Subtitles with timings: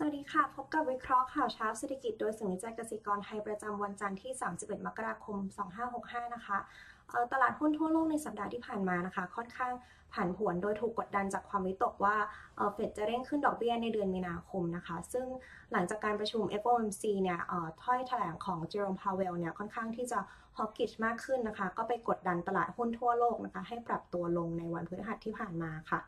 [0.00, 5.36] สวัสดีค่ะ พบกับวิเคราะห์ข่าวเช้าเศรษฐกิจโดยศูนย์วิจัยเกษตรกรไทยประจำวันจันทร์ที่ 31 มกราคม
[5.86, 6.58] 2565 นะคะ
[7.32, 9.72] ตลาดหุ้นทั่วโลกในสัปดาห์ที่ผ่านมานะคะ ค่อนข้าง
[10.14, 12.16] ผันผวนโดยถูกกดดันจากความวิตกว่า
[12.72, 15.26] เฟดจะเร่งขึ้นดอกเบี้ยในเดือนมีนาคมนะคะ ซึ่ง
[15.72, 17.38] หลังจากการประชุม FOMC เนี่ย
[17.82, 20.18] ถ้อยแถลงของเจอโรมพาวเวลเนี่ยค่อนข้างที่จะ
[20.56, 26.00] hawkish มากขึ้นนะคะ ก็ไปกดดันตลาดหุ้นทั่วโลกนะคะ ให้ปรับตัวลงในวันพฤหัสที่ผ่านมาค่ะ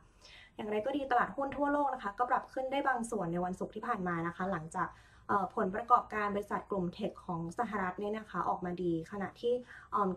[0.56, 4.88] อย่างไรก็ดีตลาดหุ้นทั่วโลกนะคะก็ปรับขึ้นได้บางส่วนในวันศุกร์ที่ผ่านมานะคะ หลังจาก
[5.56, 9.52] ผลประกอบการบริษัทกลุ่มเทคของสหรัฐเนี่ยนะคะออกมาดี ขณะที่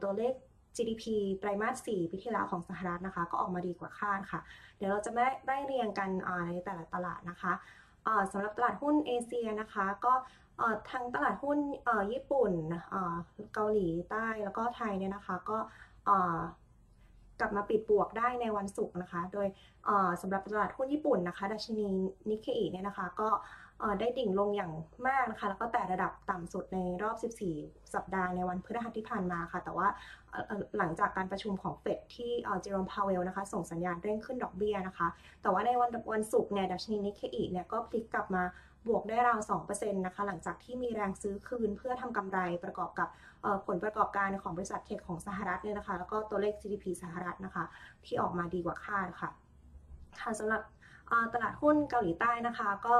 [0.04, 0.34] ตัวเลข
[0.76, 1.04] GDP
[1.40, 4.40] ไตรมาส 4 ปีที่แล้วของสหรัฐนะคะ ก็ออกมาดีกว่าคาดค่ะ
[4.78, 6.10] เดี๋ยวเราจะไม่ได้เรียงกัน
[6.48, 7.54] ในแต่ละตลาดนะคะ
[8.32, 10.14] สำหรับตลาดหุ้นเอเชียนะคะ ก็
[10.90, 11.58] ทางตลาดหุ้น
[12.12, 12.52] ญี่ปุ่น
[13.54, 15.58] เกาหลีใต้แล้วก็ไทยเนี่ยนะคะ ก็
[17.44, 19.48] กลับมาปิดบวกได้ในวันศุกร์นะคะ โดย
[20.22, 21.86] สำหรับตลาดหุ้นญี่ปุ่นนะคะดัชนี
[22.30, 23.30] นิเคอิเนี่ยนะคะก็
[24.00, 24.72] ได้ดิ่งลงอย่าง
[25.08, 27.16] มากนะคะ แล้วก็แตะระดับต่ำสุดในรอบ
[27.50, 29.88] 14 สัปดาห์ในวันพฤหัสที่ผ่านมาค่ะ แต่ว่า
[30.78, 35.08] หลังจากการประชุมของเฟดที่เจอโรมพาวเวลนะคะ ส่งสัญญาณเร่งขึ้นดอกเบี้ยนะคะ
[35.42, 38.44] แต่ว่าในวันวันศุกร์เนี่ยดัชนีนิเคอิเนี่ยก็พลิกกลับมา
[38.88, 39.40] บวกได้ราว
[39.70, 43.10] 2%นะคะ หลังจากที่มีแรงซื้อคืนเพื่อทำกำไรประกอบกับ
[43.68, 47.64] ผลประกอบการของบริษัท tech ของสหรัฐเนี่ยนะคะ แล้วก็ตัวเลข GDP สหรัฐนะคะ
[48.06, 49.30] ที่ออกมาดีกว่าคาดค่ะ
[50.22, 50.62] ค่ะสำหรับ
[51.34, 52.98] ตลาดหุ้นเกาหลีใต้นะคะก็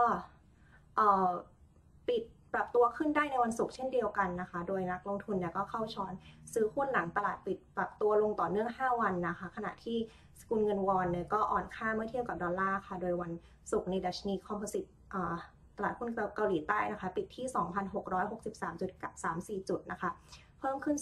[2.08, 2.24] ปิด
[2.54, 6.14] ปรับตัวขึ้นได้ในวันศุกร์เช่นเดียวกันนะคะ โดยนักลงทุนเนี่ยก็เข้าช้อน
[6.54, 9.98] ซื้อหุ้นหลังตลาดปิดปรับตัวลงต่อเนื่อง 5 วันนะคะ ขณะที่
[10.40, 13.32] สกุลเงินวอนเนี่ยก็อ่อนค่าเมื่อเทียบกับดอลลาร์ค่ะ โดยวัน
[13.72, 14.86] ศุกร์เนี่ยดัชนี Composite
[15.78, 17.46] ตลาดหุ้นเกาหลีใต้นะคะ ปิดที่
[19.60, 20.10] 2,663.34 จุดนะคะ
[20.60, 20.98] เพิ่มขึ้น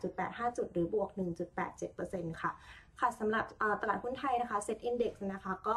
[0.00, 1.08] 48.85 จุด หรือบวก
[1.74, 2.50] 1.87%ค่ะ
[3.00, 3.44] ค่ะสำหรับ
[3.82, 5.76] ตลาดหุ้นไทยนะคะ Set Index นะคะก็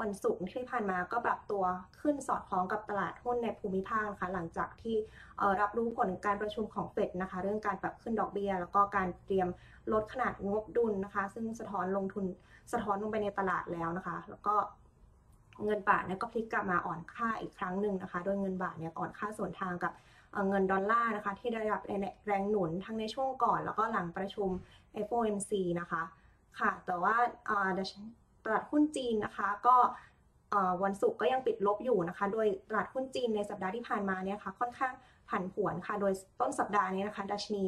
[0.00, 1.64] วันศุกร์ที่ผ่านมาก็ปรับตัว
[2.00, 4.96] ขึ้นสอดคล้องกับตลาดหุ้นในภูมิภาคนะคะหลังจากที่
[5.60, 9.48] รับรู้ผลการประชุมของเฟดนะคะ เรื่องการปรับขึ้นดอกเบี้ย แล้วก็การเตรียม
[9.92, 12.24] ลดขนาดงบดุลนะคะ ซึ่งสะท้อนลงทุน
[12.72, 14.54] สะท้อนลงไปในตลาดแล้วนะคะ แล้วก็
[15.64, 19.92] เงินบาทเนี่ยก็พลิกกลับมาอ่อนค่าอีกครั้งหนึ่งนะคะ โดยเงินบาทเนี่ยอ่อนค่าส่วนทางกับ
[20.48, 21.82] เงินดอลลาร์นะคะ ที่ได้รับ
[22.26, 24.48] แรงหนุนทั้งในช่วงก่อนแล้วก็หลังประชุม
[25.06, 26.02] FOMC นะคะ
[26.58, 27.14] ค่ะ แต่ว่า
[28.44, 29.76] ตลาดหุ้นจีนนะคะก็
[30.84, 34.92] วันศุกร์ก็ยังปิดลบอยู่นะคะ โดยตลาดหุ้นจีนในสัปดาห์ที่ผ่านมาเนี่ยค่ะค่อนข้าง
[35.30, 37.64] ผันผวนค่ะ โดยต้นสัปดาห์นี้นะคะ ดัชนี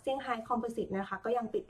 [0.00, 1.64] เซี่ยงไฮ้ Composite นะคะก็ยังปิด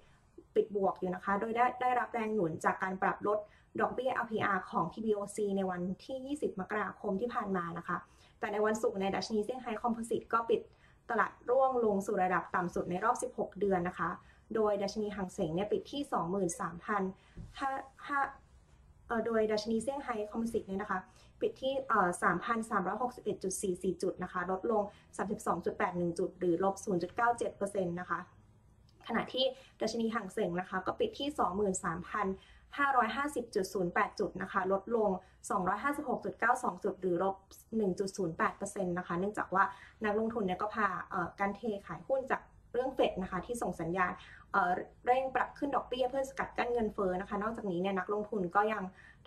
[0.56, 3.38] ปิดบวกอยู่นะคะ โดยได้ได้รับแรงหนุนจากการปรับลด
[3.80, 7.96] ดอกเบี้ย LPR ของ PBOC ในวันที่ 20 มกราคมที่ผ่านมานะคะ
[8.38, 10.60] แต่ในวันศุกร์เนี่ยดัชนีเซี่ยงไฮ้ Composite ก็ปิด
[11.10, 14.10] ตลาดร่วงลงสู่ระดับต่ำสุดในรอบ 16 เดือนนะคะ
[14.54, 16.16] โดยดัชนีฮั่งเส็งเนี่ยปิดที่ 23,000
[19.26, 20.98] โดยดัชนีเซี่ยงไฮ้ Composite เนี่ยนะคะ
[21.40, 21.74] ปิดที่
[23.92, 24.82] 3,361.44 จุดนะคะ ลดลง
[25.50, 26.74] 32.81 จุด หรือลบ
[27.24, 28.18] 0.97%นะคะ
[29.08, 29.44] ขณะที่
[29.80, 35.10] ดัชนีห่างเสงนะคะ ก็ปิดที่ 23,000 550.08 จุดนะคะ ลดลง
[35.92, 37.36] 256.92 จุด หรือลบ
[38.16, 39.64] 1.08%นะคะ เนื่องจากว่า
[40.04, 40.88] นักลงทุนเนี่ยก็พา
[41.40, 42.40] การเทขายหุ้นจาก
[42.72, 44.12] เรื่องเฟดนะคะที่ส่งสัญญาณ
[45.06, 48.82] เร่งปรับขึ้นดอกเบี้ยเพื่อสกัดกั้นเงินเฟ้อนะคะ นอกจากนี้เนี่ยนักลงทุนก็ยัง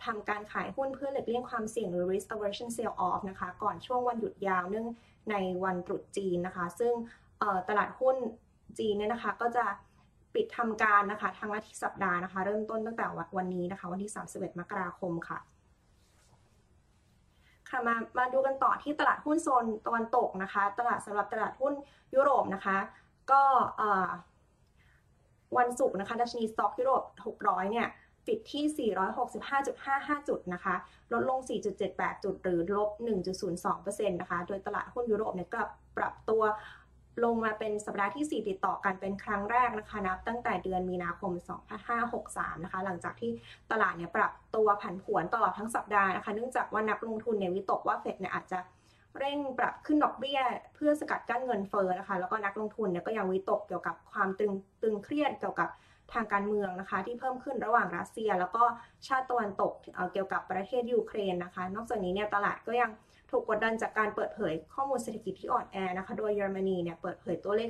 [0.05, 4.87] ทำการขายหุ้นเพื่อหลีกเลี่ยงความเสี่ยงหรือ risk aversion sell off นะคะ ก่อนช่วงวันหยุดยาวเนื่อง
[5.31, 6.93] ในวันตรุษจีนนะคะ ซึ่ง
[7.69, 8.15] ตลาดหุ้น
[8.77, 9.65] จีนเนี่ยนะคะก็จะ
[10.35, 13.05] ปิดทำการนะคะทางละทิสัปดาห์นะคะ เริ่มต้นตั้งแต่
[13.37, 15.39] วันนี้นะคะ วันที่ 31 มกราคมค่ะ
[17.69, 21.73] ค่ะมามาดูกันต่อที่ตลาดหุ้นโซนตะวันตกนะคะ ตลาดสำหรับตลาดหุ้น
[22.15, 22.77] ยุโรปนะคะ
[23.31, 23.41] ก็
[25.57, 27.03] วันศุกร์นะคะดัชนีสต็อกยุโรป
[27.37, 27.87] 600 เนี่ย
[28.27, 28.91] ปิดที่
[29.57, 30.75] 465.55 จุดนะคะ
[31.13, 31.39] ลดลง
[31.81, 32.89] 4.78 จุดหรือลบ
[33.49, 35.61] 1.02%นะคะ โดยตลาดหุ้นยุโรปเนี่ยก็
[35.97, 36.41] ปรับตัว
[37.23, 41.31] ลงมาเป็นสัปดาห์ที่ 4 ติดต่อกันเป็นครั้งแรกนะคะนับตั้งแต่เดือนมีนาคม
[41.99, 43.31] 2563 นะคะ หลังจากที่
[43.71, 48.59] ตลาดเนี่ยปรับตัวผันผวนตลอดทั้งสัปดาห์นะคะ เนื่องจากว่านักลงทุนเนี่ยวิตกว่าเฟดเนี่ยอาจจะ
[49.17, 50.39] เร่งปรับขึ้นดอกเบี้ย
[50.75, 54.51] เพื่อสกัดกั้นเงินเฟ้อนะคะ แล้วก็นักลงทุนเนี่ยก็ยังวิตกเกี่ยวกับความตึง
[54.81, 55.69] ตึงเครียดเกี่ยวกับ
[56.13, 58.63] ทางการเมืองนะคะ ที่เพิ่มขึ้นระหว่างรัสเซีย แล้วก็
[59.07, 59.73] ชาติตะวันตก
[60.13, 62.91] เกี่ยวกับประเทศยูเครนนะคะ นอกจากนี้เนี่ยตลาดก็ยัง
[63.31, 67.69] ถูกกดดันจากการเปิดเผยข้อมูลเศรษฐกิจที่อ่อนแอนะคะ โดยเยอรมนีเนี่ยเปิดเผยตัวเลข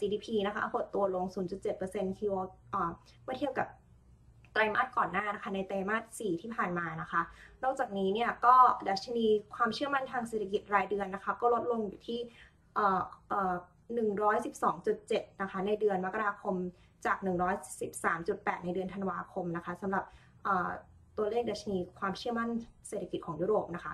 [0.00, 1.24] GDP นะคะหดตัวลง
[1.72, 2.34] 0.7%คิว
[3.24, 3.68] เมื่อเทียบกับ
[4.52, 7.22] ไตรมาสก่อนหน้านะคะในไตรมาส 4 ที่ผ่านมานะคะ
[7.62, 8.54] นอกจากนี้เนี่ยก็
[8.88, 12.20] ดัชนีความเชื่อมั่นทางเศรษฐกิจรายเดือนนะคะ ก็ลดลงอยู่ที่
[14.40, 16.54] 112.7 นะคะ ในเดือนมกราคม
[17.06, 17.16] จาก
[17.92, 20.04] 113.8 ในเดือนธันวาคมนะคะสำหรับ
[21.16, 22.50] ตัวเลขดัชนีความเชื่อมั่น
[22.88, 23.92] เศรษฐกิจของยุโรปนะคะ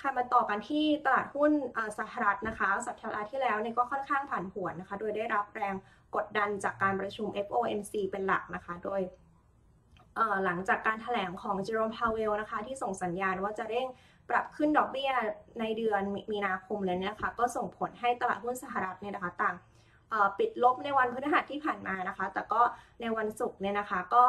[0.00, 1.52] ค่ะมาต่อกันที่ตลาดหุ้น
[1.98, 5.74] สหรัฐนะคะสัปดาห์ที่แล้วเนี่ยก็ค่อนข้างผันผวนนะคะ โดยได้รับแรง
[6.16, 9.00] กดดันจากการประชุม FOMC เป็นหลักนะคะ โดย
[10.44, 13.86] หลังจากการถแถลงของเจอโรมพาวเวลนะคะ ที่ส่งสัญญาณว่าจะเร่ง
[14.28, 15.10] ปรับขึ้นดอกเบี้ย
[15.60, 16.02] ในเดือน
[16.32, 19.56] มีนาคมเลยนะคะ ก็ส่งผลให้ตลาดหุ้นสหรัฐเนี่ยนะคะต่าง
[20.38, 22.60] ปิดลบในวันพฤหัสที่ผ่านมานะคะ แต่ก็
[23.00, 24.24] ในวันศุกร์เนี่ยนะคะก็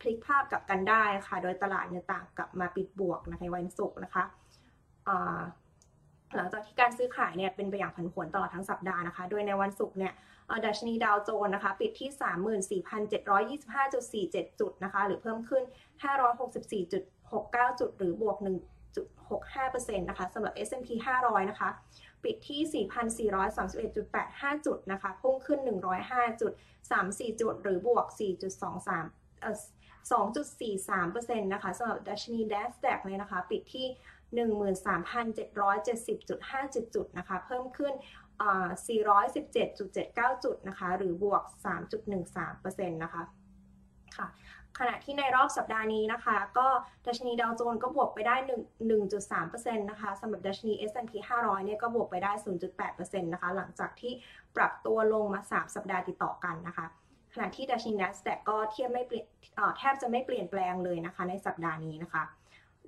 [0.00, 4.24] พลิกภาพกลับกันได้ค่ะ โดยตลาดเนี่ยต่างกลับมาปิดบวกในวันศุกร์นะคะ
[6.36, 10.12] หลังจากที่การซื้อขายเนี่ยเป็นไปอย่างผันผวนตลอดทั้งสัปดาห์นะคะ โดยในวันศุกร์เนี่ย
[10.66, 12.10] ดัชนีดาวโจนส์นะคะ ปิดที่
[14.50, 15.64] 34,725.47 จุดนะคะ หรือเพิ่มขึ้น
[16.86, 18.36] 564.69 จุด หรือบวก
[19.02, 20.88] 1.65%นะคะสำหรับ S&P
[21.22, 21.68] 500 นะคะ
[22.24, 22.86] ปิดที่
[24.00, 25.60] 4,431.85 จุดนะคะ พุ่งขึ้น
[26.40, 28.06] 105.34 จุด หรือบวก
[28.74, 29.56] 4.23เอ่อ
[30.10, 33.86] 2.43%นะคะสำหรับดัชนี NASDAQ เลยนะคะ ปิดที่
[34.36, 37.92] 13,770.57จุดนะคะ เพิ่มขึ้น
[39.04, 41.42] 417.79 จุดนะคะ หรือบวก
[42.12, 43.22] 3.13%นะคะ
[44.16, 44.28] ค่ะ
[44.78, 46.68] ขณะที่ในรอบสัปดาห์นี้นะคะ ก็
[47.06, 48.36] ดัชนีดาวโจนส์ก็บวกไปได้
[49.10, 52.32] 1.3%นะคะสำหรับดัชนี S&P 500 เนี่ยก็บวกไปได้
[52.76, 54.12] 0.8%นะคะ หลังจากที่
[54.56, 56.86] ปรับตัวลงมา 3 สัปดาห์ติดต่อกันนะคะ
[57.34, 59.26] ขณะที่ดัชนี NASDAQ ก็เทียบไม่เปลี่ยน
[59.78, 62.22] แทบจะไม่เปลี่ยนแปลงเลยนะคะ ในสัปดาห์นี้นะคะ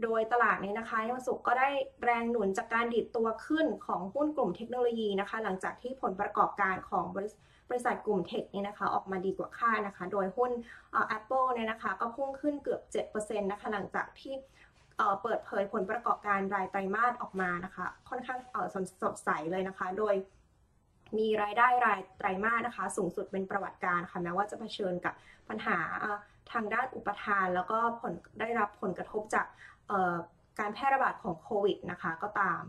[0.04, 1.68] โดยตลาดนี้นะคะวันศุกร์ก็ได้
[2.04, 7.18] แรงหนุนจากการดิดตัวขึ้นของหุ้นกลุ่มเทคโนโลยีนะคะ หลังจากที่ผลประกอบการของบ
[7.76, 10.50] ริษัทกลุ่มเทคเนี่ยนะคะออกมาดีกว่าคาดนะคะ โดยหุ้น
[11.16, 12.80] Apple เนี่ยนะคะก็พุ่งขึ้นเกือบ
[13.12, 14.34] 7%นะคะหลังจากที่
[15.22, 18.38] เปิดเผยผลประกอบการรายไตรมาสออกมานะคะ ค่อนข้าง
[19.02, 20.14] สดใสเลยนะคะ โดย
[21.18, 25.14] มีรายได้รายไตรมาสนะคะ สูงสุดเป็นประวัติการค่ะแม้ว่าจะเผชิญกับ
[25.48, 25.78] ปัญหา
[26.52, 29.46] ทางด้านอุปทาน แล้วก็ผลได้รับผลกระทบจาก
[30.60, 32.62] การแพร่ระบาดของโควิดนะคะก็ตาม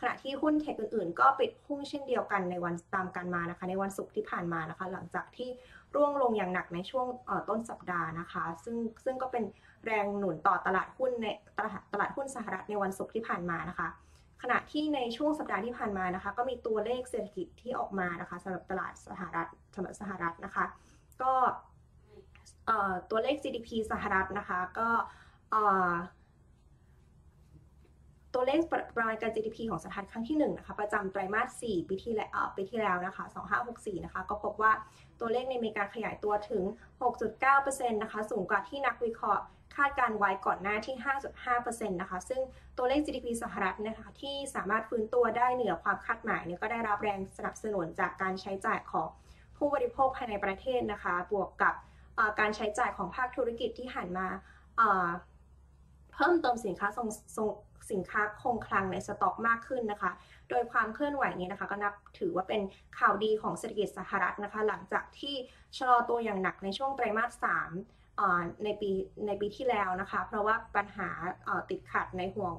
[0.00, 5.48] ขณะที่หุ้นเทคอื่นๆ ก็ปิดพุ่งเช่นเดียวกันในวันตามกันมานะคะ ในวันศุกร์ที่ผ่านมานะคะ หลังจากที่
[5.94, 7.06] ร่วงลงอย่างหนักในช่วง
[7.48, 9.44] ต้นสัปดาห์นะคะ ซึ่งซึ่งก็เป็น
[9.86, 11.26] แรงหนุนต่อตลาดหุ้นใน
[11.58, 13.88] ตลาดตลาดหุ้นสหรัฐในวันศุกร์ที่ผ่านมานะคะ
[14.42, 20.64] ขณะที่ในช่วงสัปดาห์ที่ผ่านมานะคะ ก็มีตัวเลขเศรษฐกิจที่ออกมานะคะสำหรับตลาดสหรัฐสำหรับสหรัฐนะคะ
[21.22, 21.32] ก็
[23.10, 24.88] ตัวเลข GDP สหรัฐนะคะก็
[28.40, 28.62] ตัวเลข
[28.96, 33.24] ประมาณการ GDP ของสหรัฐครั้งที่1นะคะประจำไตรมาส 4 ปีที่แล้วปีที่แล้วนะคะ
[33.64, 34.72] 2564 นะคะ ก็พบว่า
[35.20, 36.62] ตัวเลขในอเมีกาขยายตัวถึง
[37.28, 39.42] 6.9%นะคะ สูงกว่าที่นักวิเคราะห์
[39.76, 40.96] คาดการไว้ก่อนหน้าที่
[41.42, 42.40] 5.5%นะคะ ซึ่ง
[42.78, 49.08] ตัวเลข GDP สหรัฐนะคะที่สามารถฟื้นตัวได้เหนือความคาดหมายเนี่ยก็ได้รับแรงสนับสนุนจากการใช้จ่ายของ
[49.56, 51.74] ผู้บริโภคภายในประเทศนะคะ บวกกับ
[52.40, 54.28] การใช้จ่ายของภาคธุรกิจที่หันมา
[56.14, 57.08] เพิ่มเติมสินค้าทรง
[57.90, 60.10] สินค้าคงคลังในสต็อกมากขึ้นนะคะ
[60.48, 62.60] โดยความเคลื่อนไหวนี้นะคะ ก็นับถือว่าเป็น
[62.98, 65.34] ข่าวดีของเศรษฐกิจสหรัฐนะคะ หลังจากที่
[65.76, 67.46] ชะลอตัวอย่างหนักในช่วงไตรมาส
[68.02, 68.90] 3ในปี
[69.26, 71.08] ในปีที่แล้วนะคะ เพราะว่าปัญหา
[71.70, 72.54] ติดขัดในห่วง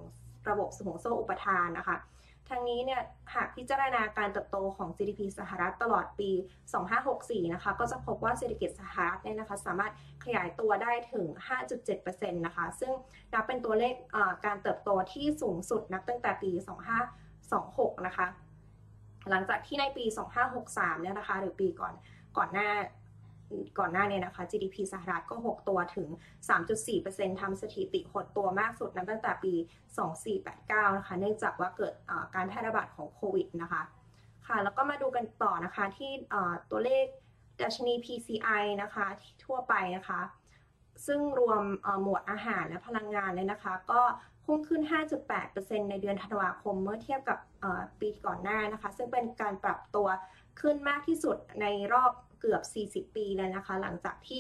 [0.49, 1.97] ระบบห่วงโซ่อุปทานนะคะ
[2.50, 3.01] ทางนี้เนี่ย
[3.34, 6.31] หากพิจารณาการเติบโตของ GDP สหรัฐตลอดปี
[6.92, 9.94] 2564 นะคะ ก็จะพบว่าเศรษฐกิจสหรัฐเนี่ยนะคะ สามารถ
[10.25, 11.25] ขยายตัวได้ถึง
[11.86, 12.91] 5.7%นะคะ ซึ่ง
[13.34, 13.94] นับเป็นตัวเลข
[14.46, 16.51] การเติบโตที่สูงสุดนับตั้งแต่ปี
[17.27, 18.27] 2526 นะคะ
[19.29, 20.06] หลังจากที่ในปี
[20.53, 21.94] 2563 เนี่ยนะคะ หรือปีก่อน
[22.38, 22.70] ก่อนหน้า
[23.79, 26.08] ก่อนหน้านี้นะคะ GDP สหรัฐก็ 6 ตัวถึง
[26.74, 29.53] 3.4%ทำสถิติหดตัวมากสุดนับตั้งแต่ปี
[30.25, 31.94] 2489 นะคะ เนื่องจากว่าเกิด
[32.36, 33.82] การแพร่ระบาดของโควิดนะคะ
[34.48, 36.12] ค่ะ แล้วก็มาดูกันต่อนะคะที่
[36.72, 37.06] ตัวเลข
[37.62, 39.06] ดัชนี PCI นะคะ
[39.46, 40.22] ทั่วไปนะคะ
[41.08, 41.63] ซึ่งรวม
[42.01, 44.01] หมวดอาหารและพลังงานเลยนะคะ ก็
[44.46, 44.82] พุ่งขึ้น
[45.36, 47.39] 5.8%ในเดือนธันวาคมเมื่อเทียบกับ
[48.00, 50.08] ปีก่อนหน้านะคะ ซึ่งเป็นการปรับตัว
[50.62, 52.62] ขึ้นมากที่สุดในรอบ เกือบ
[53.10, 54.39] 40 ปีเลยนะคะ หลังจากที่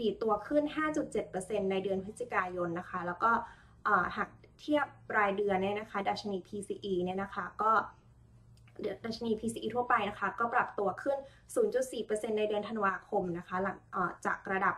[0.00, 0.64] ดีตัวขึ้น
[1.16, 3.30] 5.7%ในเดือนพฤศจิกายนนะคะ แล้วก็
[4.16, 4.28] หาก
[4.60, 4.86] เทียบ
[5.18, 7.72] รายเดือนเนี่ยนะคะ ดัชนี PCE เนี่ยนะคะก็
[9.04, 11.18] ดัชนี PCE ทั่วไปนะคะ ก็ปรับตัวขึ้น
[11.78, 13.78] 0.4%ในเดือนธันวาคมนะคะ หลัง
[14.26, 14.74] จากระดับ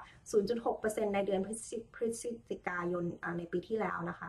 [0.56, 1.48] 0.6%ในเดือนพ
[2.04, 3.04] ฤศจิกายน
[3.38, 4.28] ในปีที่แล้วนะคะ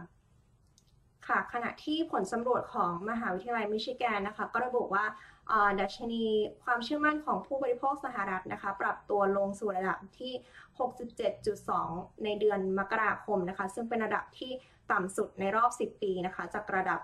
[1.28, 5.06] ค่ะ ขณะที่ผลสำรวจของมหาวิทยาลัยมิชิแกนนะคะ ก็ระบุว่า
[5.82, 6.24] ดัชนี
[6.64, 10.34] ความเชื่อมั่นของผู้บริโภคสหรัฐนะคะ ปรับตัวลงสู่ระดับที่
[11.48, 14.52] 67.2 ในเดือนมกราคมนะคะ ซึ่งเป็นระดับที่
[14.92, 17.00] ต่ำสุดในรอบ 10 ปีนะคะ จากระดับ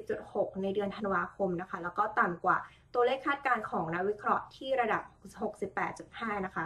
[0.00, 2.56] 70.6 ในเดือนธันวาคมนะคะ แล้วก็ต่ำกว่า
[2.94, 5.02] ตัวเลขคาดการณ์ของนักวิเคราะห์ที่ระดับ
[5.74, 6.64] 68.5 นะคะ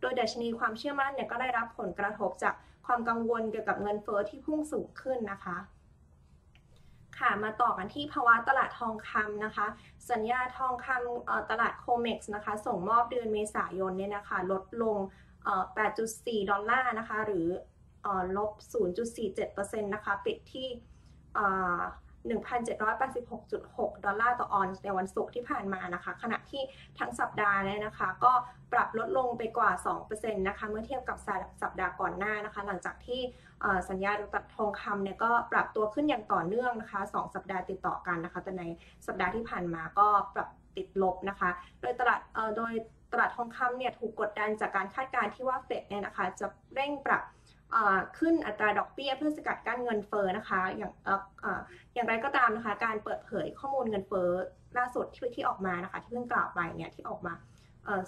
[0.00, 2.54] โดยดัชนีความเชื่อมั่นเนี่ยก็ได้รับผลกระทบจาก
[2.86, 5.56] ความกังวลเกี่ยวกับเงินเฟอ้อที่พุ่งสูงขึ้นนะคะ
[7.18, 9.66] ค่ะมาต่อกันที่ภาวะตลาดทองคำนะคะ
[10.10, 14.98] สัญญาทองคำตลาดโคเม็กซ์นะคะ ส่งมอบเดือนเมษายนเนี่ยนะคะ ลดลง
[15.74, 17.46] 8.4 ดอลลาร์นะคะ หรือ
[18.02, 18.50] เอ่อลบ
[19.22, 20.68] 0.47%นะคะ ปิดที่
[22.28, 26.62] 1,786.6 ดอลลาร์ต่อออนซ์ในวันศุกร์ที่ผ่านมานะคะ ขณะที่
[26.98, 28.32] ทั้งสัปดาห์เนี่ยนะคะ ก็
[28.72, 29.70] ปรับลดลงไปกว่า
[30.04, 31.18] 2%นะคะ เมื่อเทียบกับ
[31.62, 33.20] สัปดาห์ก่อนหน้านะคะ หลังจากที่
[33.90, 38.64] สัญญาตัดทองคำเนี่ยก็ปรับตัวขึ้นอย่างต่อเนื่องนะคะ 2 สัปดาห์ติดต่อกันนะคะ แต่ใน
[39.06, 42.20] สัปดาห์ที่ผ่านมาก็ปรับติดลบนะคะ โดยตลาด
[42.56, 42.72] โดย
[43.12, 47.22] ตลาดทองคำเนี่ยถูกกดดันจากการคาดการณ์ที่ว่าเฟดเนี่ยนะคะ จะเร่งปรับ
[48.18, 51.08] ขึ้นอัตราดอกเบี้ยเพื่อสกัดกั้นเงินเฟ้อนะคะ อย่างอ
[51.94, 54.30] อย่างไรก็ตามนะคะ การเปิดเผยข้อมูลเงินเฟ้อ
[54.78, 57.34] ล่าสุดที่ที่ออกมานะคะ ที่เพิ่งกล่าวไปเนี่ยที่ออกมา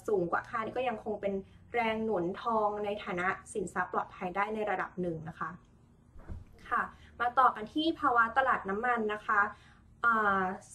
[0.07, 1.35] สูงกว่าคาดก็ยังคงเป็น
[1.75, 5.50] แรงหนุนทองในฐานะสินทรัพย์ปลอดภัยได้ในระดับหนึ่งนะคะ
[6.71, 6.83] ค่ะ
[7.21, 9.41] มาต่อกันที่ภาวะตลาดน้ำมันนะคะ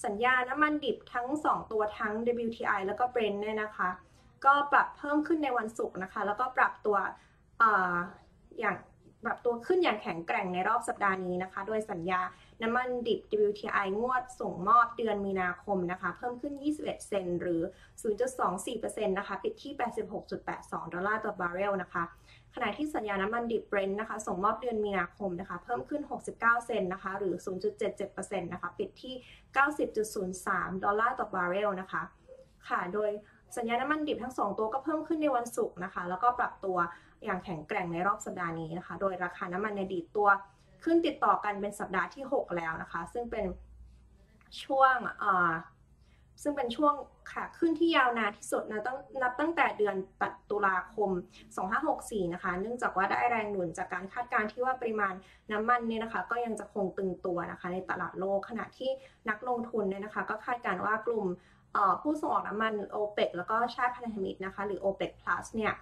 [0.06, 2.14] สัญญาน้ำมันดิบทั้ง 2 ตัวทั้ง
[2.46, 3.90] WTI แล้วก็ Brent เนี่ยนะคะ
[4.46, 6.98] ก็ปรับเพิ่มขึ้นในวันศุกร์นะคะ แล้วก็ปรับตัว
[8.60, 8.78] อย่าง
[9.26, 12.22] ปรับตัวขึ้นอย่างแข็งแกร่งในรอบสัปดาห์นี้นะคะ โดยสัญญา
[12.62, 17.62] น้ำมันดิบ WTI งวดส่งมอบเดือนมีนาคมนะคะ เพิ่มขึ้น 21 เซนต์หรือ
[18.34, 19.74] 0.24%นะคะ ปิดที่
[20.34, 22.04] 86.82 ดอลลาร์ต่อบาร์เรลนะคะ
[22.56, 27.36] ขณะที่สัญญาน้ำมันดิบ Brent นะคะ ส่งมอบเดือนมีนาคมนะคะ เพิ่มขึ้น 69 เซนต์นะคะ หรือ
[27.90, 29.16] 0.77%นะคะ ปิดที่
[29.96, 32.02] 90.03 ดอลลาร์ต่อบาร์เรลนะคะ
[32.68, 33.10] ค่ะ โดย
[33.58, 36.78] สัญญาน้ำมันดิบทั้ง 2 ตัวก็เพิ่มขึ้นในวันศุกร์นะคะ แล้วก็ปรับตัว
[37.26, 40.30] อย่างแข็งแกร่งในรอบสัปดาห์นี้นะคะ โดยราคาน้ำมันเนี่ยดีดตัว
[40.84, 43.46] ขึ้นติดต่อกันเป็นสัปดาห์ที่ 6 แล้วนะคะ ซึ่งเป็น
[44.64, 44.96] ช่วง
[46.42, 46.94] ซึ่งเป็นช่วง
[47.32, 49.96] ขาขึ้นที่ยาวนานที่สุดนะตั้งนับตั้งแต่เดือน
[50.52, 51.10] ตุลาคม
[51.72, 55.14] 2564 นะคะ เนื่องจากว่าได้แรงหนุนจากการคาดการณ์ที่ว่าปริมาณ
[55.52, 58.92] น้ำมันเนี่ยนะคะ ก็ยังจะคงตึงตัวนะคะ ในตลาดโลกขณะที่
[59.30, 61.26] นักลงทุนเนี่ยนะคะ ก็คาดการณ์ว่ากลุ่ม
[62.02, 65.74] ผู้ส่งออกน้ำมัน OPEC แล้วก็ชาติพันธมิตรนะคะ หรือ OPEC Plus เนี่ย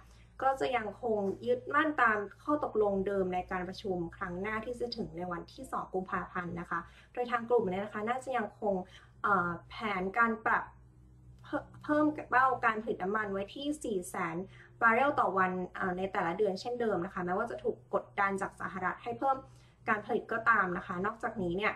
[0.42, 6.80] ก็จะยังคงยึดมั่นตามข้อตกลงเดิมในการประชุมครั้งหน้าที่จะถึงในวันที่ 2 กุมภาพันธ์นะคะ
[7.12, 8.74] โดยทางกลุ่มเนี่ยนะคะน่าจะยังคง
[9.68, 10.64] แผนการปรับ
[11.84, 14.36] เพิ่มเป้าการผลิตน้ำมันไว้ที่4แสน
[14.80, 15.50] บาร์เรลต่อวัน
[15.98, 19.36] ในแต่ละเดือนเช่นเดิมนะคะแม้ว่าจะถูกกดดันจากสหรัฐให้เพิ่ม
[19.88, 21.74] การผลิตก็ตามนะคะ นอกจากนี้เนี่ย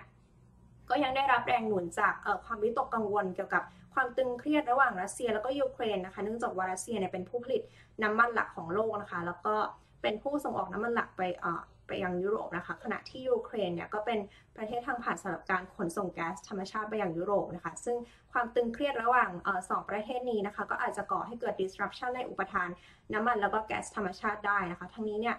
[0.91, 3.63] ก็ยังได้รับแรงหนุนจากความวิตกกังวลเกี่ยวกับ
[3.97, 7.63] ความตึงเครียดระหว่างรัสเซียแล้วก็ยูเครนนะคะ เนื่องจากว่ารัสเซียเนี่ยเป็นผู้ผลิต
[8.03, 9.55] น้ำมันหลักของโลกนะคะ แล้วก็
[10.03, 14.19] เป็นผู้ส่งออกน้ำมันหลักไปอ่อไปยังยุโรปนะคะ ขณะที่ยูเครนเนี่ยก็เป็น
[14.57, 17.97] ประเทศทางผ่านสำหรับการขนส่งแก๊สธรรมชาติไปยังยุโรปนะคะ ซึ่ง
[18.33, 19.31] ความตึงเครียดระหว่าง
[19.71, 22.69] สองประเทศนี้นะคะ ก็อาจจะก่อให้เกิด disruption ในอุปทาน
[23.13, 25.37] น้ำมันแล้วก็แก๊สธรรมชาติได้นะคะ ทั้งนี้เนี่ย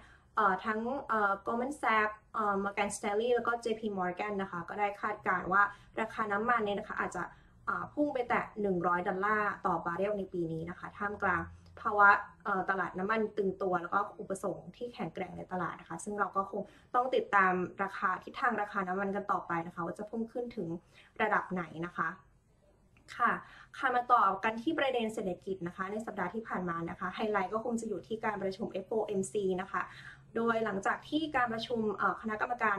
[0.65, 0.79] ทั้ง
[1.45, 2.15] Goldman Sachs
[2.63, 5.61] Morgan Stanley แล้วก็ JP Morgan นะคะ ก็ได้คาดการณ์ว่า
[5.99, 7.23] ราคาน้ำมันเนี่ยนะคะอาจจะ
[7.93, 8.43] พุ่งไปแตะ
[8.75, 11.41] 100 ดอลลาร์ต่อบาร์เรลในปีนี้นะคะ ท่ามกลาง
[11.81, 12.09] ภาวะ
[12.69, 16.61] ตลาดน้ำมันตึงตัว แล้วก็อุปสงค์ที่แข็งแกร่งในตลาดนะคะ ซึ่งเราก็คง
[16.95, 20.67] ต้องติดตามราคาทิศทางราคาน้ำมันกันต่อไปนะคะ ว่าจะพุ่งขึ้นถึง
[21.21, 22.07] ระดับไหนนะคะ
[23.15, 23.31] ค่ะ
[23.77, 29.81] ค่ะมาต่อกันที่ประเด็นเศรษฐกิจนะคะ ในสัปดาห์ที่ผ่านมานะคะ ไฮไลท์ก็คงจะอยู่ที่การประชุม FOMC นะคะ
[30.35, 31.79] โดยหลังจากที่การประชุม
[32.21, 32.77] คณะกรรมการ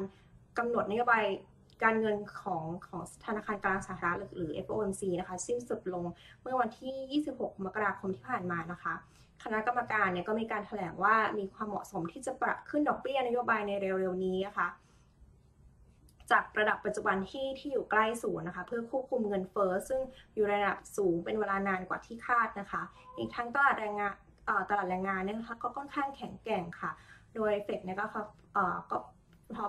[0.59, 1.25] กำหนดนโยบาย
[1.83, 6.05] การเงินของของธนาคารกลางสหรัฐหรือ FOMC นะคะสิ้นสุดลง
[6.43, 8.95] เมื่อวันที่ 26 มกราคมที่ผ่านมานะคะ
[9.45, 14.69] คณะกรรมการเนี่ยก็มีการแถลงว่ามีความเหมาะสมที่จะปรับขึ้นดอกเบี้ยนโยบายในเร็วๆนี้นะคะ
[16.31, 20.01] จากระดับปัจจุบันที่ที่อยู่ใกล้ศูนย์นะคะ เพื่อควบคุมเงินเฟอ้อซึ่ง
[20.35, 22.83] อยู่ระดับสูงเป็นเวลานานกว่าที่คาดนะคะ
[23.19, 24.15] อีกทั้งตลาดแรงงาน
[24.71, 26.91] ตลาดแรงงานเนี่ยนะคะก็ค่อนข้างแข็งแกร่งค่ะ
[27.35, 28.07] โดยเฟดเนี่ยก็
[28.91, 28.97] ก็
[29.57, 29.67] พอ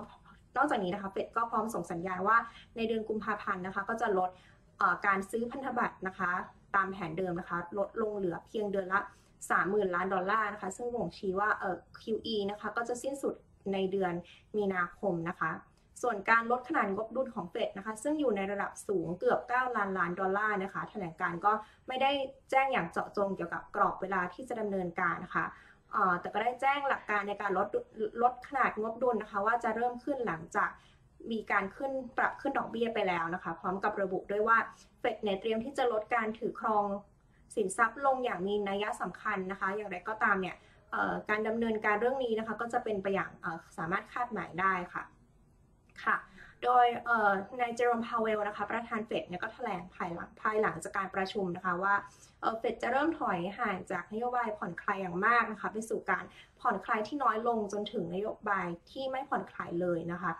[0.56, 2.36] นอกจากนี้นะคะเฟดก็พร้อมส่งสัญญาณว่า
[2.76, 4.30] ในเดือนกุมภาพันธ์นะคะ ก็จะลด
[5.06, 6.30] การซื้อพันธบัตรนะคะ
[6.76, 9.00] ตามแผนเดิมนะคะ ลดลงเหลือเพียงเดือนละ
[9.48, 13.34] 30,000 ล้านดอลลาร์นะคะ ซึ่งบ่งชี้ว่าเอ่อ QE นะคะ ก็จะสิ้นสุด
[13.72, 14.12] ในเดือน
[14.56, 15.50] มีนาคมนะคะ
[16.02, 21.52] ส่วนการลดขนาดงบดุลของเฟดนะคะ ซึ่งอยู่ในระดับสูงเกือบ 9 ล้านล้านดอลลาร์นะคะ แถลงการก็
[21.88, 22.10] ไม่ได้
[22.50, 25.44] แจ้งอย่างเจาะจงเกี่ยวกับกรอบเวลาที่จะดำเนินการนะคะ
[26.20, 27.68] แต่ก็ได้แจ้งหลักการในการลด
[28.22, 30.70] ลดขนาดงบดุลนะคะ ว่าจะเริ่มขึ้นหลังจาก
[31.32, 34.58] มีการขึ้นปรับขึ้นดอกเบี้ยไปแล้วนะคะ พร้อมกับระบุด้วยว่า
[35.00, 36.86] เฟดเนี่ยเตรียมที่จะลดการถือครอง
[37.56, 40.56] สินทรัพย์ลงอย่างมีนัยสำคัญนะคะ อย่างไรก็ตามเนี่ย
[41.30, 43.30] การดำเนินการเรื่องนี้นะคะ ก็จะเป็นไปอย่าง
[43.78, 45.02] สามารถคาดหมายได้ค่ะ
[46.04, 46.16] ค่ะ
[46.64, 46.86] โดย
[47.60, 51.94] นายเจอโรมพาวเวลนะคะประธานเฟดเนี่ยก็แถลงภายหลังภายหลังจากการประชุมนะคะว่า
[52.58, 56.24] เฟดจะเริ่มถอยห่างจากนโยบายผ่อนคลายอย่างมากนะคะไปสู่การ
[56.60, 60.32] ผ่อนคลายที่น้อยลงจนถึงนโยบายที่ไม่ผ่อนคลายเลยนะคะ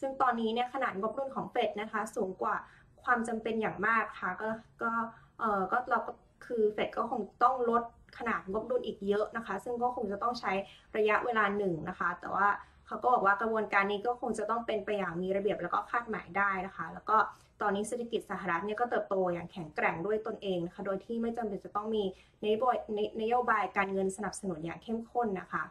[0.00, 2.56] ซึ่งตอนนี้เนี่ยขนาดงบดุลของเฟดนะคะสูงกว่า
[3.04, 4.48] ความจำเป็นอย่างมากค่ะก็
[4.82, 4.90] ก็
[5.38, 6.12] เออก็เราก็
[6.46, 7.82] คือเฟดก็คงต้องลด
[8.18, 10.52] ขนาดงบดุลอีกเยอะนะคะ ซึ่งก็คงจะต้องใช้
[10.96, 12.48] ระยะเวลาหนึ่งนะคะ แต่ว่า
[12.88, 17.16] เขาก็บอกว่ากระบวนการนี้ก็คงจะต้องเป็นไปอย่างมีระเบียบแล้วก็คาดหมายได้นะคะ แล้วก็
[17.62, 22.04] ตอนนี้เศรษฐกิจสหรัฐเนี่ยก็เติบโตอย่างแข็งแกร่งด้วยตนเองนะคะโดยที่ไม่จำเป็นจะต้องมี
[22.44, 22.76] นโยบาย
[23.22, 25.62] นโยบายการเงินสนับสนุนอย่างเข้มข้นนะคะ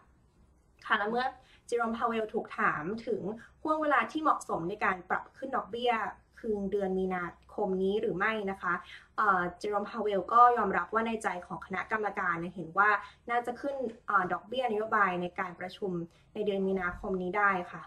[0.86, 1.26] ค่ะและเมื่อ
[1.70, 3.22] จิโรมพาวเวลถูกถามถึง
[3.62, 5.92] ห่วงเวลาที่เหมาะสมในการปรับขึ้นดอกเบี้ย
[6.40, 8.74] คือเดือนมีนาคมนี้หรือไม่นะคะ
[9.18, 12.90] เจอโรมพาวเวลก็ยอมรับว่าในใจของคณะกรรมการเห็นว่า
[13.30, 15.92] น่าจะขึ้นดอกเบี้ยนโยบายในการประชุม
[16.34, 17.84] ในเดือนมีนาคมนี้ได้ค่ะ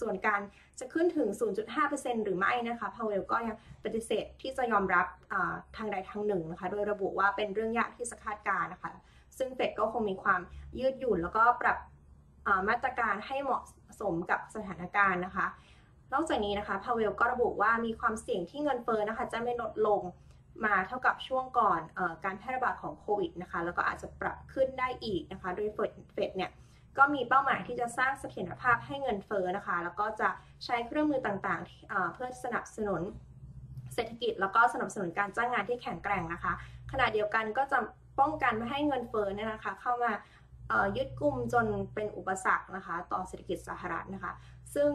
[0.00, 0.40] ส่วนการ
[0.78, 1.28] จะขึ้นถึง
[1.76, 5.06] 0.5%หรือไม่นะคะพาวเวลก็ยังปฏิเสธที่จะยอมรับ
[5.76, 8.90] ทางใดทางหนึ่งนะคะ โดยระบุว่าเป็นเรื่องยากที่จะคาดการณ์นะคะ
[9.38, 10.40] ซึ่งเฟดก็คงมีความ
[10.78, 11.78] ยืดหยุ่นแล้วก็ปรับ
[12.68, 13.62] มาตรการให้เหมาะ
[14.00, 15.46] สมกับสถานการณ์นะคะ
[16.12, 20.00] นอกจากนี้นะคะพาเวลก็ระบุว่ามีความเสี่ยงที่เงินเฟ้อนะคะ จะไม่ลดลง
[20.64, 25.68] มาเท่ากับช่วงก่อนอการแพร่ระบาดของโควิดนะคะ แล้วก็อาจจะปรับขึ้นได้อีกนะคะโดย
[26.12, 26.50] เฟดเนี่ย
[26.98, 30.28] ก็มีเป้าหมายที่จะสร้างเสถียรภาพให้เงินเฟ้อนะคะ แล้วก็จะ
[30.64, 33.02] ใช้เครื่องมือต่างๆ เพื่อสนับสนุน
[33.94, 36.52] เศรษฐกิจ แล้วก็สนับสนุนการจ้างงานที่แข็งแกร่งนะคะ
[36.92, 37.78] ขณะเดียวกันก็จะ
[38.20, 40.12] ป้องกันไม่ให้เงินเฟ้อเนี่ยนะคะ เข้ามา
[40.96, 44.32] ยึดกลุ่มจนเป็นอุปสรรคนะคะ ต่อเศรษฐกิจสหรัฐนะคะ
[44.74, 44.90] ซึ่ง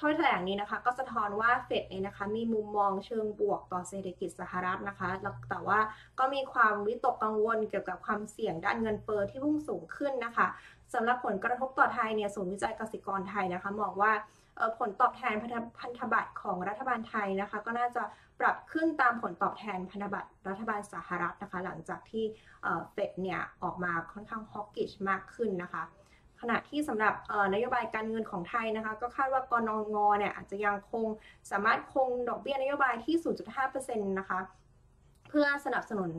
[0.00, 5.08] ถ้อยแถลงนี้นะคะก็สะท้อนว่าเฟดเนี่ยนะคะมีมุมมองเชิงบวกต่อเศรษฐกิจสหรัฐนะคะ
[5.50, 5.78] แต่ว่า
[6.18, 10.46] ก็มีความวิตกกังวลเกี่ยวกับความเสี่ยงด้านเงินเฟ้อที่พุ่งสูงขึ้นนะคะ
[10.94, 14.12] สำหรับผลกระทบต่อไทยเนี่ยศูนย์วิจัยกสิกรไทยนะคะมองว่า
[14.78, 15.34] ผลตอบแทน
[15.80, 18.02] พันธบัตรของรัฐบาลไทยนะคะ ก็น่าจะ
[18.40, 22.24] ปรับขึ้นตามผลตอบแทนพันธบัตรรัฐบาลสหรัฐนะคะ หลังจากที่
[22.92, 25.82] เฟดเนี่ยออกมาค่อนข้างฮอกกิชมากขึ้นนะคะ
[26.40, 27.14] ขณะที่สำหรับ
[27.54, 31.06] นโยบายการเงินของไทยนะคะ ก็คาดว่ากรงงเนี่ยอาจจะยังคง
[31.50, 33.16] สามารถคงดอกเบี้ยนโยบายที่
[33.56, 34.38] 0.5%นะคะ
[35.28, 36.10] เพื่อสนับสนุน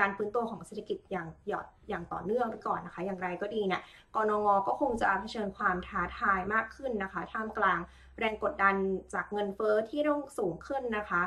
[0.00, 3.82] การฟื้นตัวของเศรษฐกิจอย่างหยอดอย่างต่อเนื่องไปก่อนนะคะ อย่างไรก็ดีเนี่ย
[4.14, 7.80] กรงงก็คงจะเผชิญความท้าทายมากขึ้นนะคะ ท่ามกลาง
[8.18, 8.74] แรงกดดัน
[9.14, 11.22] จากเงินเฟอ้อที่ต้องสูงขึ้นนะคะ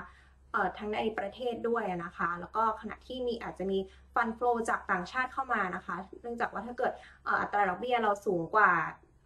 [0.77, 3.79] ทั้งในประเทศด้วยนะคะ แล้วก็ขณะที่มีอาจจะมี
[4.15, 6.93] ฟันโฟลจากต่างชาติเข้ามานะคะ เนื่องจากว่าถ้าเกิด
[7.41, 8.71] อัตราดอกเบี้ยเราสูงกว่า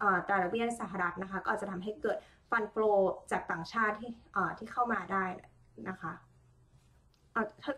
[0.02, 2.18] อัตราดอกเบี้ยสหรัฐนะคะ ก็อาจจะทำให้เกิด
[2.50, 2.82] ฟันโฟล
[3.30, 4.10] จากต่างชาติที่
[4.58, 5.24] ที่เข้ามาได้
[5.88, 6.12] นะคะ
[7.62, 7.74] ถ้า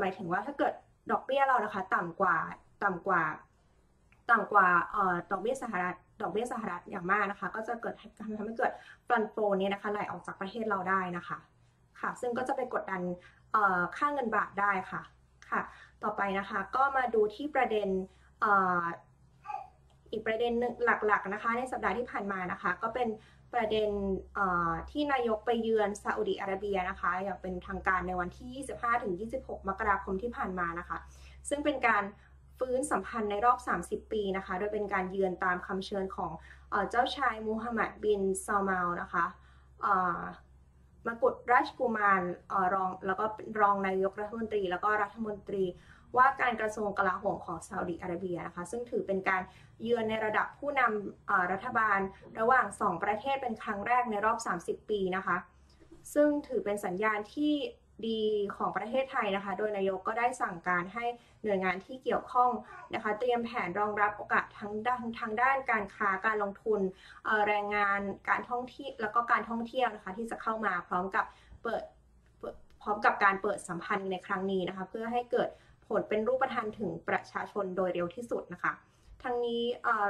[0.00, 0.72] หมายถึงว่าถ้าเกิด
[1.12, 2.36] ดอกเบี้ยเรานะคะ ต่ำกว่า
[2.84, 3.22] ต่ำกว่า
[4.30, 4.66] ต่ำกว่า
[5.30, 8.72] ดอกเบี้ยสหรัฐดอกเบี้ยสหรัฐอย่างมากนะคะ ก็จะเกิดทำให้เกิด
[9.08, 11.38] ฟันโฟนี้นะคะไหลออกจากประเทศเราได้นะคะ
[12.00, 13.02] ค่ะ ซึ่งก็จะไปกดดัน
[13.96, 15.02] ค่าเงินบาทได้ค่ะ
[15.50, 15.60] ค่ะ
[16.02, 17.88] ต่อไปนะคะก็มาดูที่ประเด็น
[20.10, 20.52] อีกประเด็น
[20.84, 23.08] หลักๆนะคะ ในสัปดาห์ที่ผ่านมานะคะ ก็เป็น
[23.54, 23.90] ประเด็น
[24.90, 30.98] ที่นายกไปเยือนซาอุดีอาระเบียนะคะ อย่างเป็นทางการในวันที่ 25-26 มกราคมที่ผ่านมานะคะ
[31.48, 32.02] ซึ่งเป็นการ
[32.58, 36.32] ฟื้นสัมพันธ์ในรอบ 30 ปีนะคะ โดยเป็นการเยือนตามคำเชิญของ
[36.90, 39.24] เจ้าชายมูฮัมหมัดบินซาลมาลนะคะ
[41.06, 42.22] มกุฎราชกุมาร
[42.74, 43.24] รองแล้วก็
[43.60, 45.64] รองนายกรัฐมนตรี แล้วก็รัฐมนตรี
[46.16, 49.42] ว่าการกระทรวงกลาโหมของซาอุดิอาระเบียนะคะซึ่งถือเป็นการ
[49.82, 51.98] เยือนในระดับผู้นำรัฐบาล
[52.40, 55.36] ระหว่าง 2 ประเทศเป็นครั้งแรกในรอบ 30 ปีนะคะ
[56.14, 57.54] ซึ่งถือเป็นสัญญาณที่
[58.06, 58.20] ดี
[58.56, 61.04] ของประเทศไทยนะคะ โดยนายกก็ได้สั่งการให้
[61.42, 62.50] หน่วยงานที่เกี่ยวข้อง
[62.94, 66.80] นะคะ เตรียมแผนรองรับโอกาสทั้งด้านทางด้านการค้าการลงทุน
[67.48, 71.24] แรงงานการท่องเที่ยวแล้วก็การท่องเที่ยวนะคะ ที่จะเข้ามาพร้อมกับ
[71.62, 71.82] เปิด
[72.82, 75.48] พร้อมกับการเปิดสัมพันธ์ในครั้งนี้นะคะ เพื่อให้เกิด
[75.88, 78.72] ผลเป็นรูปธรรมถึงประชาชนโดยเร็วที่สุดนะคะ
[79.26, 79.62] ทั้งนี้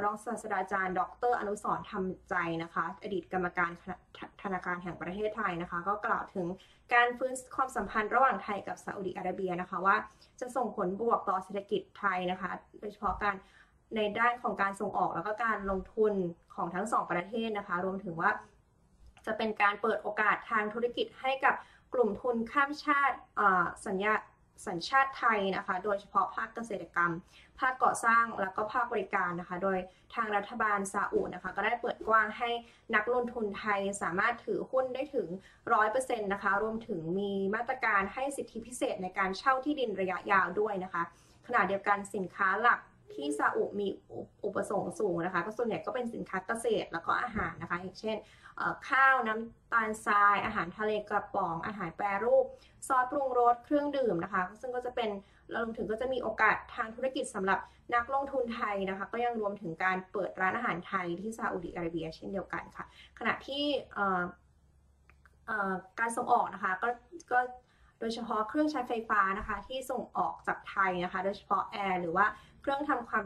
[0.03, 1.01] รองศาสตราจารย์ ด
[1.31, 3.71] ร อนุสรทำใจนะคะ อดีตกรรมการ
[4.43, 6.47] ธนาคารแห่งประเทศไทยนะคะ ก็กล่าวถึง
[6.93, 9.95] การฟื้นความสัมพันธ์ระหว่างไทยกับซาอุดิอาระเบียนะคะว่า
[10.39, 13.35] จะส่งผลบวกต่อเศรษฐกิจไทยนะคะ โดยเฉพาะการ
[13.95, 16.13] ในด้านของการส่งออกแล้วก็การลงทุน
[16.55, 18.31] ของทั้งสองประเทศนะคะ รวมถึงว่า
[19.25, 21.55] จะเป็นการเปิดโอกาสทางธุรกิจให้กับ
[21.93, 23.17] กลุ่มทุนข้ามชาติ
[23.85, 24.13] สัญญา
[24.67, 27.13] สัญชาติไทยนะคะ โดยเฉพาะภาคเกษตรกรรม
[27.59, 29.77] ภาคก่อสร้างแล้วก็ภาคบริการนะคะ โดย
[30.15, 32.49] ทางรัฐบาลซาอุนะคะ ก็ได้เปิดกว้างให้
[32.95, 35.27] นักลงทุนไทยสามารถถือหุ้นได้ถึง
[35.75, 41.03] 100%นะคะ รวมถึงมีมาตรการให้สิทธิพิเศษในการเช่าที่ดินระยะยาวด้วยนะคะ
[41.47, 42.79] ขณะเดียวกันสินค้าหลัก
[43.13, 43.87] ที่ซาอุมี
[44.45, 48.17] อุปสงค์สูงนะคะ ก็ส่วนใหญ่ก็เป็นสินค้าเกษตรแล้วก็อาหารนะคะ อย่างเช่น
[48.89, 52.45] ข้าวน้ำตาลทราย อาหารทะเลกระป๋อง อาหารแปรรูป
[52.87, 55.09] ซอสปรุงรสเครื่องดื่มนะคะ ซึ่งก็จะเป็น
[55.53, 57.59] รวมถึงก็จะมีโอกาสทางธุรกิจสำหรับ
[57.95, 62.85] นักลงทุนไทยนะคะ ก็ยังรวมถึงการเปิดร้านอาหารไทยที่ซาอุดิอาระเบีย เช่นเดียวกันค่ะ
[63.19, 63.63] ขณะที่
[65.99, 66.89] การส่งออกนะคะก็
[67.31, 67.39] ก็
[67.99, 72.25] โดยเฉพาะเครื่องใช้ไฟฟ้านะคะ ที่ส่งออกจากไทยนะคะ โดยเฉพาะแอร์หรือว่า
[72.67, 73.25] เครื่องทำความ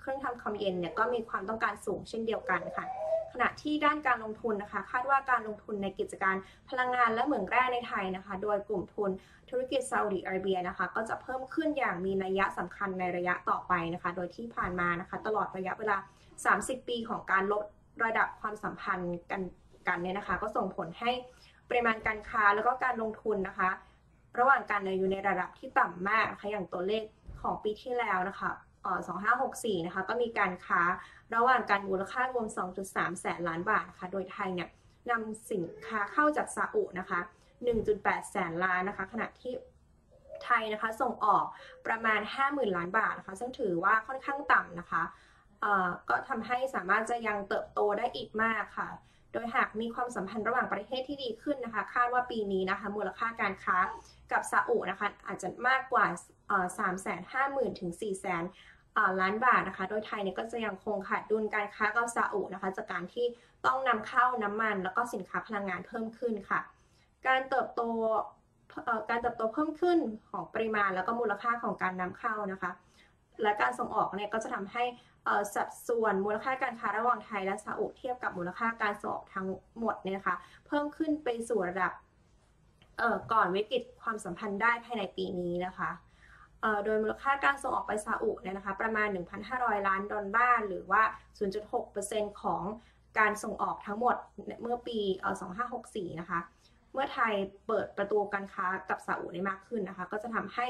[0.00, 2.84] เครื่องทำความเย็นเนี่ยก็มีความต้องการสูงเช่นเดียวกันค่ะ
[3.32, 6.36] ขณะที่ด้านการลงทุนนะคะคาดว่าการลงทุนในกิจการ
[6.70, 9.10] พลังงานและเหมืองแร่ในไทยนะคะ โดยกลุ่มทุน
[9.50, 15.96] ธุรกิจซาอุดิอาระเบียนะคะ ก็จะเพิ่มขึ้นอย่างมีนัยยะสำคัญในระยะต่อไปนะคะ โดยที่ผ่านมานะคะ ตลอดระยะเวลา
[16.62, 17.64] 30 ปีของการลด
[18.04, 19.42] ระดับความสัมพันธ์กัน
[19.88, 21.10] กันเนี่ยนะคะ ก็ส่งผลให้
[21.68, 23.70] ปริมาณการค้าแล้วก็การลงทุนนะคะ
[24.38, 27.02] ระหว่างกันอยู่ในระดับที่ต่ำมากนะคะอย่างตัวเลข
[27.46, 28.50] ของปีที่แล้วนะคะ
[29.18, 30.82] 2564 นะคะ ก็มีการค้า
[31.34, 32.46] ระหว่างการมูลค่ารวม
[32.84, 34.68] 2.3 แสนล้านบาทนะคะ โดยไทยเนี่ย
[35.10, 37.20] นำสินค้าเข้าจากซาอุนะคะ
[37.74, 39.52] 1.8 แสนล้านนะคะ ขณะที่
[40.44, 41.44] ไทยนะคะส่งออก
[41.86, 45.02] ประมาณ 50,000 ล้านบาทนะคะ ซึ่งถือว่าค่อนข้างต่ำนะคะ
[46.08, 48.88] ก็ทำให้สามารถจะยังเติบโตได้อีกมากค่ะ
[49.32, 53.76] โดยหากมีความสัมพันธ์ระหว่างประเทศที่ดีขึ้นนะคะ คาดว่าปีนี้นะคะ มูลค่าการค้า
[54.32, 56.06] กับซาอุนะคะ อาจจะมากกว่า
[56.50, 58.44] 3ามแสนห้าหมื่นถึง4ี่แสน
[59.20, 63.26] ล้านบาทนะคะ โดยไทยเนี่ยก็จะยังคงขาดดุลการค้ากับซาอุนะคะ จากการที่
[63.66, 66.60] ต้องนำเข้าน้ำมันแล้วก็สินค้าพลังงานเพิ่มขึ้นค่ะ
[67.26, 67.82] การเติบโต
[69.10, 69.98] การเติบโตเพิ่มขึ้น
[70.30, 72.70] ของปริมาณแล้วก็มูลค่าของการนำเข้านะคะ
[73.42, 74.84] และการส่งออกเนี่ยก็จะทำให้
[75.54, 79.46] สัดส่วนมูลค่าการค้าระหว่างไทยและซาอุเทียบกับมูลค่าการส่งออกทั้ง
[79.78, 81.92] หมดเนี่ยนะคะ เพิ่มขึ้นไปสู่ระดับ
[83.32, 85.90] ก่อนวิกฤตความสัมพันธ์ได้ภายในปีนี้นะคะ
[86.84, 89.08] โดยมูลค่าการส่งออกไปซาอุเนี่ยนะคะประมาณ
[89.46, 91.02] 1,500 ล้านดอลลาร์หรือว่า
[91.72, 92.62] 0.6%ของ
[93.18, 94.16] การส่งออกทั้งหมด
[94.62, 94.98] เมื่อปี
[95.60, 96.40] 2564 นะคะ
[96.92, 97.32] เมื่อไทย
[97.66, 100.66] เปิดประตูการค้ากับซาอุได้มากขึ้นนะคะ ก็จะทำให้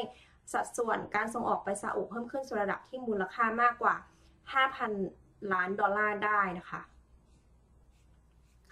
[0.53, 3.95] สัดส่วนการส่งออกไปซาอุเพิ่มขึ้นสู่ระดับที่มูลค่ามากกว่า
[4.75, 6.81] 5,000 ล้านดอลลาร์ได้นะคะ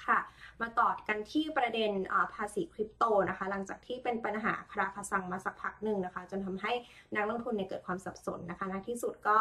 [0.06, 0.18] ค่ะ
[0.62, 1.90] มาต่อกันที่ประเด็น
[2.34, 6.72] ภาษีคริปโตนะคะ หลังจากที่เป็นปัญหาคราคาซังมาสักพักหนึ่งนะคะ จนทำให้
[7.14, 9.36] นักลงทุนเนี่ยเกิดความสับสนนะคะในที่สุดก็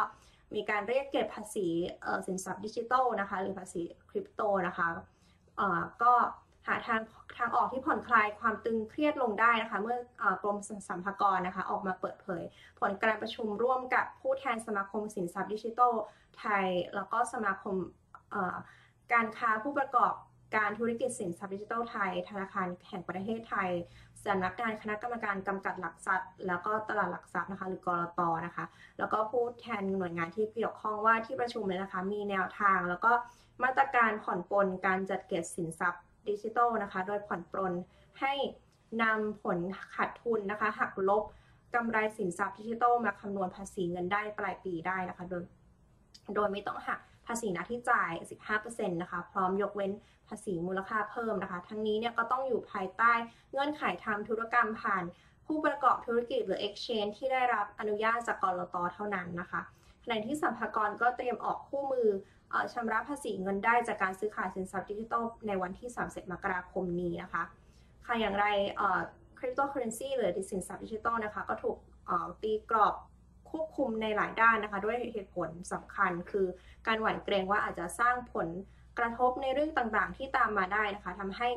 [0.55, 1.67] มีการเรียกเก็บภาษี
[2.27, 4.87] สินทรัพย์ดิจิทัลนะคะ หรือภาษีคริปโตนะคะ
[6.03, 6.13] ก็
[6.67, 7.01] หาทาง
[7.37, 9.97] ทางออกที่ผ่อนคลายความตึงเครียดลงได้นะคะ เมื่อ
[10.41, 10.57] กรม
[10.89, 12.43] สัมภากรนะคะ ออกมาเปิดเผย
[12.79, 15.93] ผลการประชุมร่วมกับผู้แทนสมาคมสินทรัพย์ดิจิทัล
[16.39, 17.75] ไทย แล้วก็สมาคม
[19.13, 20.13] การค้าผู้ประกอบ
[20.55, 23.69] การธุรกิจสินทรัพย์ดิจิทัลไทย ธนาคารแห่งประเทศไทย
[24.23, 28.65] สำนักงานคณะกรรมการกำกับหลักทรัพย์ แล้วก็ตลาดหลักทรัพย์นะคะหรือกรตนะคะ
[28.97, 33.11] แล้วก็ผู้แทนหน่วยงานที่เกี่ยวข้องว่าที่ประชุมเลยนะคะ มีแนวทาง แล้วก็
[33.63, 37.73] มาตรการผ่อนปลนการจัดเก็บสินทรัพย์ดิจิทัลนะคะ โดยผ่อนปลน
[38.19, 38.33] ให้
[39.01, 39.57] นำผล
[39.95, 41.23] ขาดทุนนะคะหักลบ
[41.75, 45.43] กำไรสินทรัพย์ดิจิทัลมาคำนวณภาษีเงินได้ปลายปีได้นะคะ โดย
[46.35, 48.11] โดยไม่ต้องหัก ภาษีน้าที่จ่าย
[48.51, 49.91] 15%นะคะ พร้อมยกเว้น
[50.29, 53.13] ภาษีมูลค่าเพิ่มนะคะ ทั้งนี้เนี่ยก็ต้องอยู่ภายใต้
[53.51, 55.03] เงื่อนไขทำธุรกรรมผ่าน
[55.45, 59.61] ผู้ประกอบธุรกิจหรือ exchange ที่ได้รับอนุญาตจากกรตเท่านั้นนะคะ
[60.03, 62.07] ขณะที่สัมภากรก็เตรียมออกคู่มือ
[62.73, 67.43] ชำระภาษีเงินได้จากการซื้อขายสินทรัพย์ดิจิทัลในวันที่ 30 มกราคมนี้นะคะ
[68.05, 68.45] ค่ะอย่างไร
[69.39, 71.77] คริปโตเคอเรนซีหรือสินทรัพย์ดิจิทัลนะคะ ก็ถูก
[72.41, 72.93] ตีกรอบ
[73.53, 76.47] ควบคุมในหลายด้านนะคะ ด้วยเหตุผลสำคัญคือ
[76.87, 78.47] การหวั่นเกรงว่าอาจจะสร้างผล
[78.99, 81.47] กระทบในเรื่องต่างๆ ที่ตามมาได้นะคะทำให้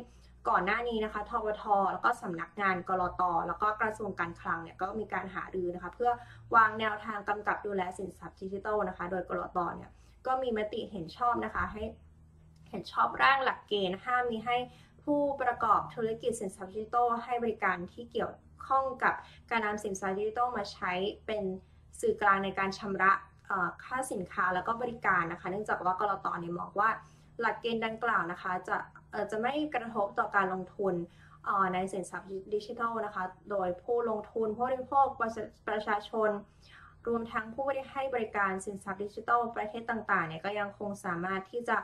[0.49, 6.11] ก่อนหน้านี้นะคะทบท แล้วก็สำนักงานกรตแล้วก็กระทรวงการคลังเนี่ยก็มีการหารือนะคะ เพื่อ
[6.55, 9.91] วางแนวทางกำกับดูแลสินทรัพย์ดิจิทัลนะคะ โดยกรตเนี่ย
[10.27, 11.83] ก็มีมติเห็นชอบนะคะให้
[12.71, 14.57] เห็นชอบร่างหลักเกณฑ์ห้ามมีให้
[15.05, 18.33] ผู้ประกอบธุรกิจสินทรัพย์ดิจิทัลให้บริการที่เกี่ยว
[18.67, 19.15] ข้องกับ
[19.51, 20.93] การนำสินทรัพย์ดิจิทัลมาใช้
[21.27, 21.43] เป็น
[22.01, 23.13] สื่อกลางในการชำระ
[23.85, 26.91] ค่าสินค้าแล้วก็บริการนะคะ เนื่องจากว่ากรตเนี่ยมองว่า
[27.41, 28.77] หลักเกณฑ์ดังกล่าวนะคะจะ
[29.31, 30.95] จะไม่กระทบต่อการลงทุน
[31.75, 35.07] ในสินทรัพย์ดิจิทัลนะคะ โดยผู้ลงทุนผู้บริโภค
[35.69, 36.31] ประชาชน
[37.09, 41.77] รวมทั้งผู้ให้บริการสินทรัพย์ดิจิทัลประเทศต่างๆเนี่ยก็ยังคงสามารถที่จะ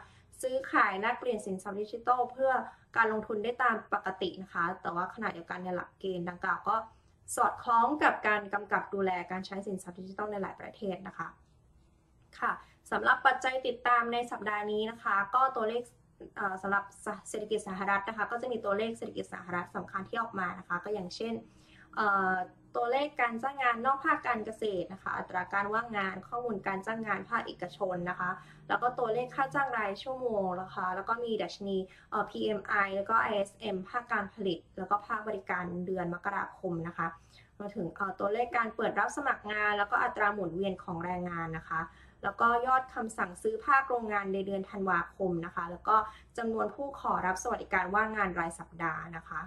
[0.43, 2.53] ซื้อขายแลกเปลี่ยนสินทรัพย์ดิจิทัลเพื่อ
[2.97, 6.77] การลงทุนได้ตามปกตินะคะ แต่ว่าขณะเดียวกันในหลักเกณฑ์ดังกล่าวก็
[7.37, 11.29] สอดคล้องกับการกำกับดูแลการใช้สินทรัพย์ดิจิทัลในหลายประเทศนะคะ
[12.39, 12.53] ค่ะ
[12.91, 15.83] สำหรับปัจจัยติดตามในสัปดาห์นี้นะคะ ก็ตัวเลข
[16.63, 16.85] สำหรับ
[17.29, 21.35] เศรษฐกิจสหรัฐนะคะ ก็จะมีตัวเลขเศรษฐกิจสหรัฐสำคัญที่ออกมานะคะ ก็อย่างเช่น
[22.77, 28.31] ตัวเลขการจ้างงานนอกภาคการเกษตรนะคะ อัตราการว่างงาน ข้อมูลการจ้างงานภาคเอกชนนะคะ
[28.69, 31.77] แล้วก็ตัวเลขค่าจ้างรายชั่วโมงนะคะ แล้วก็มีดัชนี
[32.11, 37.07] เอ่อ PMI แล้วก็ ISM ภาคการผลิต แล้วก็ภาคบริการเดือนมกราคมนะคะ
[37.59, 37.87] รวมถึง
[38.21, 41.81] ตัวเลขการเปิดรับสมัครงาน แล้วก็อัตราหมุนเวียนของแรงงานนะคะ
[42.23, 45.97] แล้วก็ยอดคำสั่งซื้อภาคโรงงานในเดือนธันวาคมนะคะ แล้วก็
[46.39, 49.41] จำนวนผู้ขอรับสวัสดิการว่างงานรายสัปดาห์นะคะ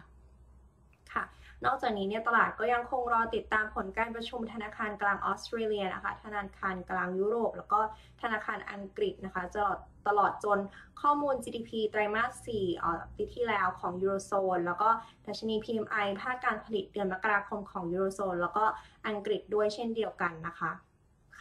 [1.65, 7.79] นอกจากนี้เนี่ยตลาดก็ยังคงรอติดตามผลการประชุมธนาคารกลางออสเตรเลียนะคะ ธนาคารกลางยุโรป แล้วก็
[8.21, 10.59] ธนาคารอังกฤษนะคะตลอดตลอดจน
[11.01, 14.89] ข้อมูล GDP ไตรมาส4เอ่อปีที่แล้วของยูโรโซนแล้วก็
[15.25, 18.63] ดัชนี PMI ภาคการผลิตเดือนมกราคมของยูโรโซนแล้วก็
[19.07, 20.71] อังกฤษด้วยเช่นเดียวกันนะคะ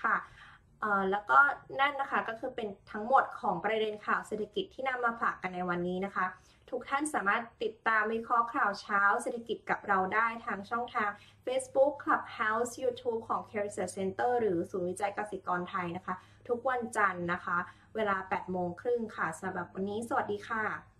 [0.02, 0.16] ค่ะ
[1.10, 1.38] แล้วก็
[1.80, 6.26] นั่นนะคะก็คือเป็นทั้งหมดของประเด็นข่าวเศรษฐกิจที่นำมาฝากกันในวันนี้นะคะ
[6.70, 11.10] ทุกท่านสามารถติดตามวิเคราะห์ข่าวเช้าเศรษฐกิจกับเราได้ทางช่องทาง
[11.44, 16.14] Facebook Clubhouse YouTube ของ c a r e Research Center หรือศูนย์วิจัยเกษตรกรไทยนะคะ
[16.48, 17.58] ทุกวันจันทร์นะคะ
[17.94, 20.93] เวลา 8 โมงครึ่งค่ะสำหรับวันนี้สวัสดีค่ะ